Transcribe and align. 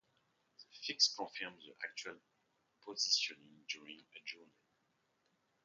The 0.57 0.77
fix 0.87 1.09
confirms 1.15 1.63
the 1.63 1.75
actual 1.87 2.17
position 2.83 3.37
during 3.69 3.99
a 3.99 4.19
journey. 4.25 4.57